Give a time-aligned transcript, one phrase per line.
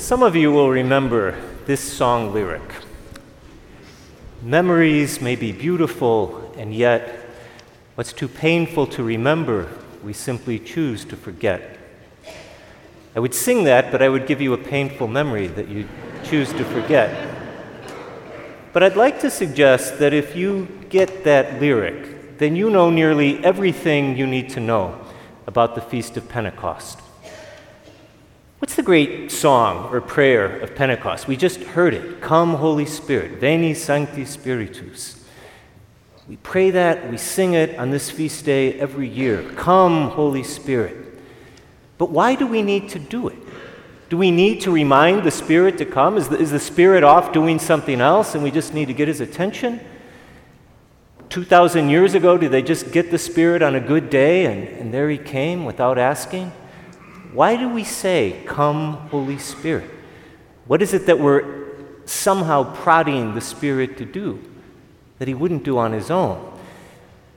[0.00, 2.62] Some of you will remember this song lyric.
[4.42, 7.26] Memories may be beautiful, and yet,
[7.96, 9.68] what's too painful to remember,
[10.02, 11.78] we simply choose to forget.
[13.14, 15.86] I would sing that, but I would give you a painful memory that you
[16.24, 17.28] choose to forget.
[18.72, 23.44] But I'd like to suggest that if you get that lyric, then you know nearly
[23.44, 24.98] everything you need to know
[25.46, 27.00] about the Feast of Pentecost.
[28.70, 31.26] What's the great song or prayer of Pentecost?
[31.26, 32.20] We just heard it.
[32.20, 35.24] Come, Holy Spirit, Veni Sancte Spiritus.
[36.28, 39.42] We pray that, we sing it on this feast day every year.
[39.56, 40.96] Come, Holy Spirit.
[41.98, 43.38] But why do we need to do it?
[44.08, 46.16] Do we need to remind the Spirit to come?
[46.16, 49.08] Is the, is the Spirit off doing something else and we just need to get
[49.08, 49.80] his attention?
[51.28, 54.94] 2,000 years ago, did they just get the Spirit on a good day and, and
[54.94, 56.52] there he came without asking?
[57.32, 59.90] Why do we say, Come, Holy Spirit?
[60.66, 61.66] What is it that we're
[62.04, 64.42] somehow prodding the Spirit to do
[65.18, 66.46] that He wouldn't do on His own?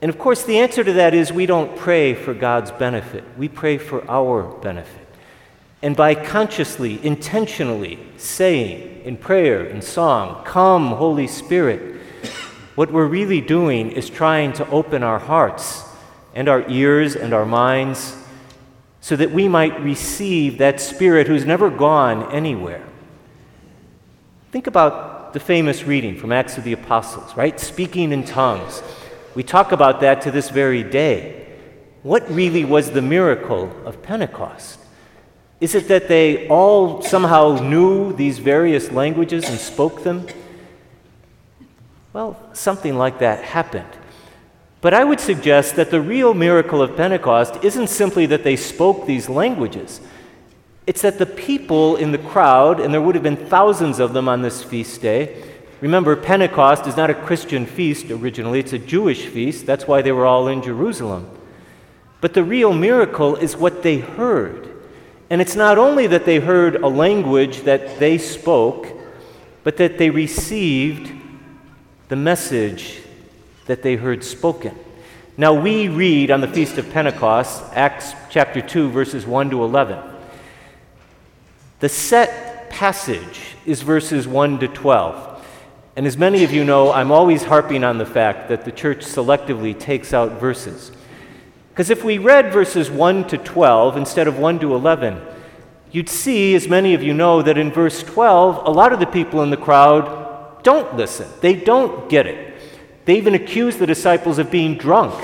[0.00, 3.48] And of course, the answer to that is we don't pray for God's benefit, we
[3.48, 5.06] pray for our benefit.
[5.80, 12.00] And by consciously, intentionally saying in prayer and song, Come, Holy Spirit,
[12.74, 15.84] what we're really doing is trying to open our hearts
[16.34, 18.17] and our ears and our minds
[19.00, 22.84] so that we might receive that Spirit who's never gone anywhere.
[24.50, 27.58] Think about the famous reading from Acts of the Apostles, right?
[27.60, 28.82] Speaking in tongues.
[29.34, 31.46] We talk about that to this very day.
[32.02, 34.78] What really was the miracle of Pentecost?
[35.60, 40.26] Is it that they all somehow knew these various languages and spoke them?
[42.12, 43.88] Well, something like that happened.
[44.80, 49.06] But I would suggest that the real miracle of Pentecost isn't simply that they spoke
[49.06, 50.00] these languages.
[50.86, 54.28] It's that the people in the crowd, and there would have been thousands of them
[54.28, 55.42] on this feast day,
[55.80, 59.66] remember, Pentecost is not a Christian feast originally, it's a Jewish feast.
[59.66, 61.28] That's why they were all in Jerusalem.
[62.20, 64.68] But the real miracle is what they heard.
[65.28, 68.88] And it's not only that they heard a language that they spoke,
[69.62, 71.12] but that they received
[72.08, 73.02] the message
[73.68, 74.76] that they heard spoken.
[75.36, 79.98] Now we read on the Feast of Pentecost, Acts chapter 2, verses 1 to 11.
[81.78, 85.46] The set passage is verses 1 to 12.
[85.94, 89.04] And as many of you know, I'm always harping on the fact that the church
[89.04, 90.90] selectively takes out verses.
[91.70, 95.20] Because if we read verses 1 to 12 instead of 1 to 11,
[95.92, 99.06] you'd see, as many of you know, that in verse 12, a lot of the
[99.06, 101.28] people in the crowd don't listen.
[101.40, 102.47] They don't get it.
[103.08, 105.14] They even accuse the disciples of being drunk.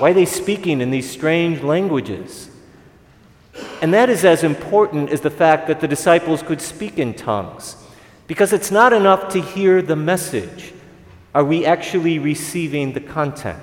[0.00, 2.48] Why are they speaking in these strange languages?
[3.82, 7.76] And that is as important as the fact that the disciples could speak in tongues.
[8.26, 10.72] Because it's not enough to hear the message.
[11.34, 13.62] Are we actually receiving the content?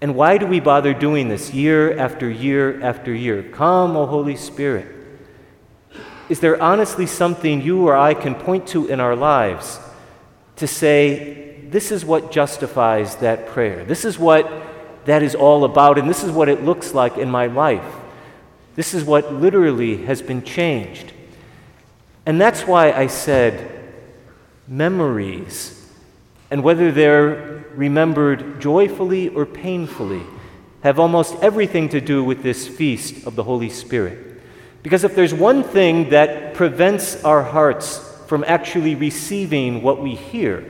[0.00, 3.42] And why do we bother doing this year after year after year?
[3.42, 4.86] Come, O Holy Spirit.
[6.28, 9.80] Is there honestly something you or I can point to in our lives
[10.54, 13.84] to say, this is what justifies that prayer.
[13.84, 14.50] This is what
[15.06, 17.94] that is all about, and this is what it looks like in my life.
[18.76, 21.12] This is what literally has been changed.
[22.24, 23.92] And that's why I said
[24.68, 25.90] memories,
[26.50, 30.22] and whether they're remembered joyfully or painfully,
[30.82, 34.40] have almost everything to do with this feast of the Holy Spirit.
[34.82, 40.64] Because if there's one thing that prevents our hearts from actually receiving what we hear,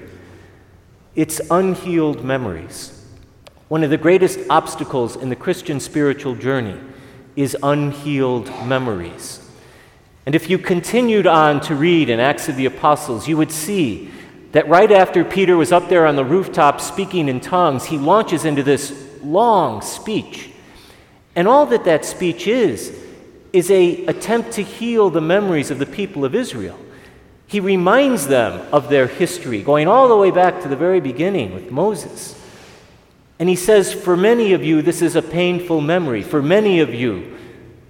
[1.14, 2.98] it's unhealed memories.
[3.68, 6.78] One of the greatest obstacles in the Christian spiritual journey
[7.36, 9.38] is unhealed memories.
[10.24, 14.10] And if you continued on to read in Acts of the Apostles, you would see
[14.52, 18.44] that right after Peter was up there on the rooftop speaking in tongues, he launches
[18.44, 20.50] into this long speech.
[21.34, 22.98] And all that that speech is,
[23.52, 26.78] is a attempt to heal the memories of the people of Israel.
[27.52, 31.52] He reminds them of their history, going all the way back to the very beginning
[31.52, 32.34] with Moses.
[33.38, 36.22] And he says, For many of you, this is a painful memory.
[36.22, 37.36] For many of you,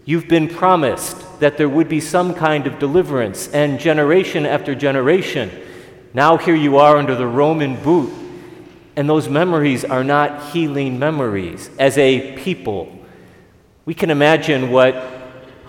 [0.04, 5.48] you've been promised that there would be some kind of deliverance, and generation after generation,
[6.12, 8.12] now here you are under the Roman boot,
[8.96, 11.70] and those memories are not healing memories.
[11.78, 12.98] As a people,
[13.84, 15.21] we can imagine what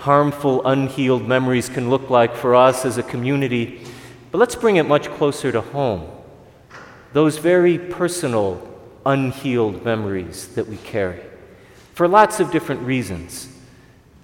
[0.03, 3.85] harmful, unhealed memories can look like for us as a community.
[4.31, 6.09] But let's bring it much closer to home.
[7.13, 8.61] Those very personal,
[9.05, 11.21] unhealed memories that we carry
[11.93, 13.47] for lots of different reasons.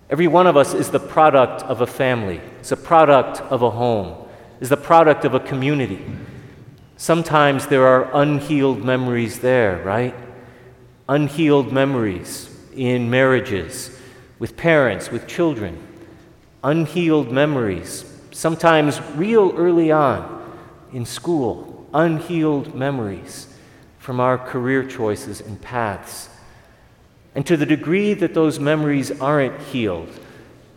[0.10, 3.70] Every one of us is the product of a family, is a product of a
[3.70, 4.28] home,
[4.60, 6.04] is the product of a community.
[6.98, 10.16] Sometimes there are unhealed memories there, right?
[11.08, 13.99] Unhealed memories in marriages,
[14.40, 15.78] with parents, with children.
[16.64, 20.58] Unhealed memories, sometimes real early on
[20.92, 21.88] in school.
[21.94, 23.54] Unhealed memories
[24.00, 26.30] from our career choices and paths.
[27.36, 30.10] And to the degree that those memories aren't healed,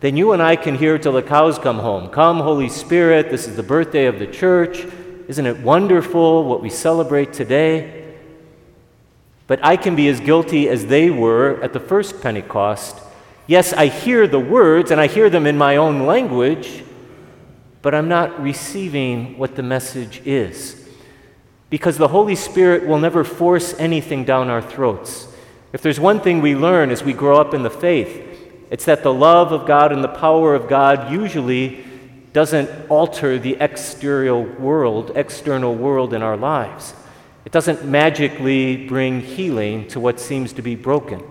[0.01, 2.09] then you and I can hear till the cows come home.
[2.09, 4.85] Come, Holy Spirit, this is the birthday of the church.
[5.27, 8.15] Isn't it wonderful what we celebrate today?
[9.47, 12.97] But I can be as guilty as they were at the first Pentecost.
[13.45, 16.83] Yes, I hear the words and I hear them in my own language,
[17.81, 20.87] but I'm not receiving what the message is.
[21.69, 25.27] Because the Holy Spirit will never force anything down our throats.
[25.73, 28.21] If there's one thing we learn as we grow up in the faith,
[28.69, 31.83] it's that the love of God and the power of God usually
[32.31, 36.93] doesn't alter the exterior world, external world in our lives.
[37.45, 41.21] It doesn't magically bring healing to what seems to be broken.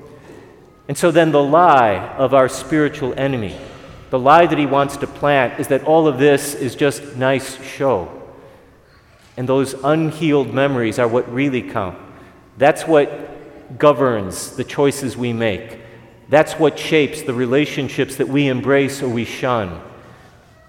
[0.88, 3.56] And so then the lie of our spiritual enemy,
[4.10, 7.62] the lie that he wants to plant, is that all of this is just nice
[7.62, 8.22] show.
[9.36, 11.98] And those unhealed memories are what really count.
[12.58, 15.78] That's what governs the choices we make.
[16.28, 19.80] That's what shapes the relationships that we embrace or we shun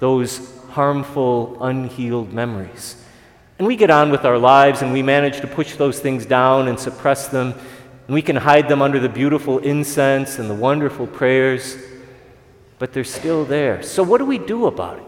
[0.03, 3.01] those harmful, unhealed memories.
[3.57, 6.67] And we get on with our lives and we manage to push those things down
[6.67, 7.53] and suppress them.
[8.07, 11.77] And we can hide them under the beautiful incense and the wonderful prayers,
[12.79, 13.81] but they're still there.
[13.81, 15.05] So, what do we do about it?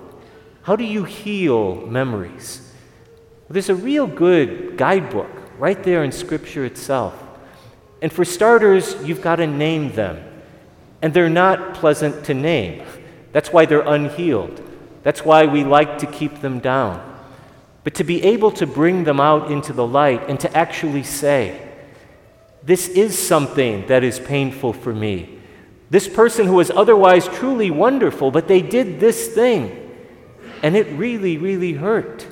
[0.63, 2.61] How do you heal memories?
[3.47, 7.21] Well, there's a real good guidebook right there in Scripture itself.
[8.01, 10.23] And for starters, you've got to name them.
[11.01, 12.83] And they're not pleasant to name.
[13.31, 14.61] That's why they're unhealed.
[15.03, 17.01] That's why we like to keep them down.
[17.83, 21.64] But to be able to bring them out into the light and to actually say,
[22.65, 25.39] This is something that is painful for me.
[25.91, 29.91] This person who was otherwise truly wonderful, but they did this thing,
[30.63, 32.27] and it really, really hurt.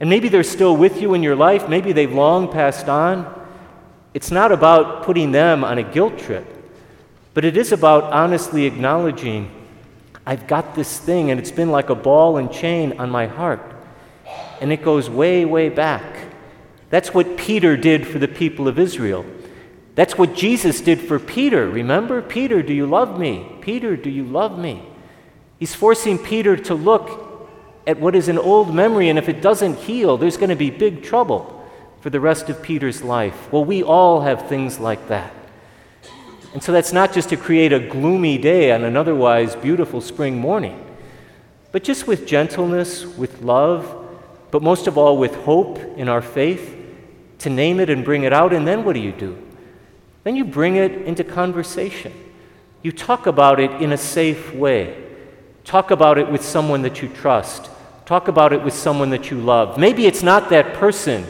[0.00, 3.36] And maybe they're still with you in your life, maybe they've long passed on.
[4.12, 6.46] It's not about putting them on a guilt trip,
[7.32, 9.52] but it is about honestly acknowledging
[10.26, 13.62] I've got this thing, and it's been like a ball and chain on my heart.
[14.60, 16.26] And it goes way, way back.
[16.90, 19.24] That's what Peter did for the people of Israel.
[19.94, 21.68] That's what Jesus did for Peter.
[21.68, 22.22] Remember?
[22.22, 23.50] Peter, do you love me?
[23.60, 24.82] Peter, do you love me?
[25.58, 27.28] He's forcing Peter to look
[27.86, 30.70] at what is an old memory, and if it doesn't heal, there's going to be
[30.70, 31.56] big trouble
[32.00, 33.52] for the rest of Peter's life.
[33.52, 35.32] Well, we all have things like that.
[36.52, 40.38] And so that's not just to create a gloomy day on an otherwise beautiful spring
[40.38, 40.84] morning,
[41.72, 44.08] but just with gentleness, with love,
[44.50, 46.76] but most of all with hope in our faith,
[47.38, 48.52] to name it and bring it out.
[48.52, 49.36] And then what do you do?
[50.24, 52.12] Then you bring it into conversation.
[52.82, 55.02] You talk about it in a safe way.
[55.64, 57.70] Talk about it with someone that you trust.
[58.06, 59.78] Talk about it with someone that you love.
[59.78, 61.26] Maybe it's not that person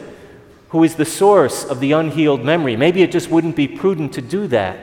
[0.71, 2.77] who is the source of the unhealed memory.
[2.77, 4.79] Maybe it just wouldn't be prudent to do that.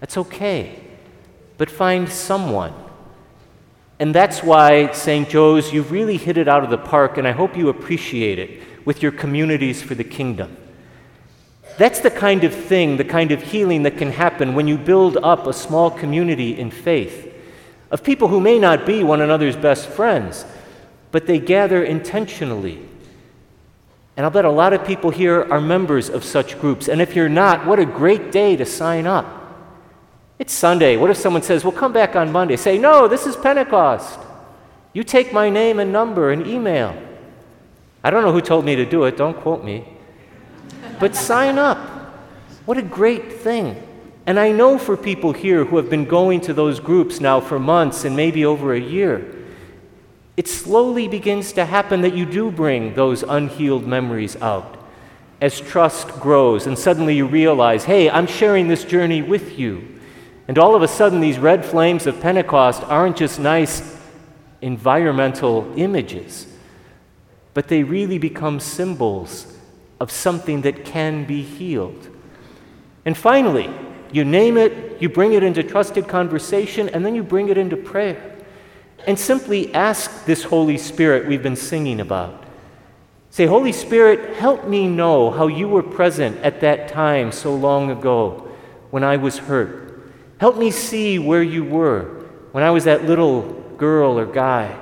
[0.00, 0.78] That's okay.
[1.56, 2.72] But find someone.
[3.98, 5.28] And that's why, St.
[5.28, 8.62] Joe's, you've really hit it out of the park, and I hope you appreciate it
[8.84, 10.56] with your communities for the kingdom.
[11.78, 15.16] That's the kind of thing, the kind of healing that can happen when you build
[15.18, 17.32] up a small community in faith
[17.90, 20.44] of people who may not be one another's best friends,
[21.12, 22.82] but they gather intentionally.
[24.16, 26.88] And I'll bet a lot of people here are members of such groups.
[26.88, 29.36] And if you're not, what a great day to sign up.
[30.40, 30.96] It's Sunday.
[30.96, 32.56] What if someone says, Well, come back on Monday?
[32.56, 34.18] Say, No, this is Pentecost.
[34.92, 37.00] You take my name and number and email.
[38.02, 39.84] I don't know who told me to do it, don't quote me.
[41.00, 41.78] But sign up.
[42.64, 43.82] What a great thing.
[44.26, 47.58] And I know for people here who have been going to those groups now for
[47.58, 49.34] months and maybe over a year,
[50.36, 54.76] it slowly begins to happen that you do bring those unhealed memories out
[55.40, 60.00] as trust grows, and suddenly you realize, hey, I'm sharing this journey with you.
[60.48, 63.96] And all of a sudden, these red flames of Pentecost aren't just nice
[64.60, 66.46] environmental images,
[67.54, 69.57] but they really become symbols
[70.00, 72.08] of something that can be healed.
[73.04, 73.70] And finally,
[74.12, 77.76] you name it, you bring it into trusted conversation, and then you bring it into
[77.76, 78.36] prayer.
[79.06, 82.44] And simply ask this Holy Spirit we've been singing about.
[83.30, 87.90] Say, Holy Spirit, help me know how you were present at that time so long
[87.90, 88.48] ago
[88.90, 90.12] when I was hurt.
[90.38, 94.76] Help me see where you were when I was that little girl or guy,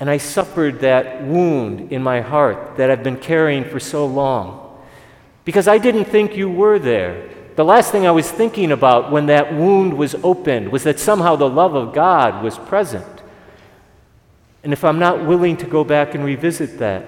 [0.00, 4.60] and I suffered that wound in my heart that I've been carrying for so long.
[5.44, 7.30] Because I didn't think you were there.
[7.56, 11.36] The last thing I was thinking about when that wound was opened was that somehow
[11.36, 13.06] the love of God was present.
[14.64, 17.04] And if I'm not willing to go back and revisit that,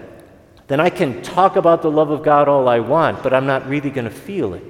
[0.68, 3.68] then I can talk about the love of God all I want, but I'm not
[3.68, 4.62] really going to feel it.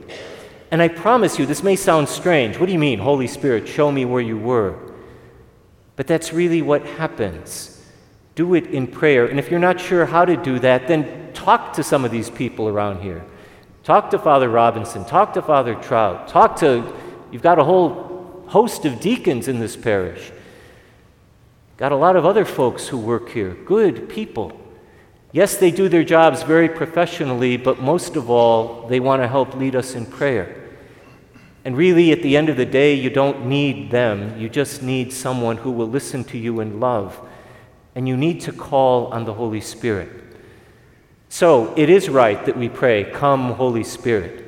[0.71, 2.59] And I promise you, this may sound strange.
[2.59, 4.79] What do you mean, Holy Spirit, show me where you were?
[5.97, 7.76] But that's really what happens.
[8.37, 9.27] Do it in prayer.
[9.27, 12.31] And if you're not sure how to do that, then talk to some of these
[12.31, 13.25] people around here.
[13.83, 15.05] Talk to Father Robinson.
[15.05, 16.29] Talk to Father Trout.
[16.29, 16.95] Talk to,
[17.33, 20.31] you've got a whole host of deacons in this parish.
[21.77, 24.59] Got a lot of other folks who work here, good people.
[25.33, 29.55] Yes, they do their jobs very professionally, but most of all, they want to help
[29.55, 30.63] lead us in prayer.
[31.65, 34.39] And really, at the end of the day, you don't need them.
[34.39, 37.21] You just need someone who will listen to you in love.
[37.97, 40.11] And you need to call on the Holy Spirit.
[41.29, 44.45] So, it is right that we pray, Come, Holy Spirit.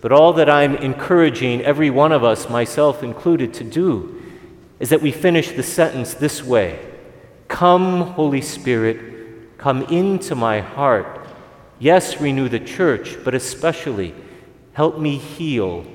[0.00, 4.20] But all that I'm encouraging every one of us, myself included, to do
[4.78, 6.78] is that we finish the sentence this way
[7.48, 11.26] Come, Holy Spirit, come into my heart.
[11.78, 14.14] Yes, renew the church, but especially
[14.72, 15.86] help me heal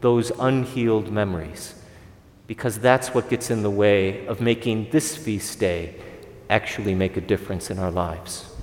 [0.00, 1.74] those unhealed memories,
[2.46, 5.94] because that's what gets in the way of making this feast day
[6.48, 8.55] actually make a difference in our lives.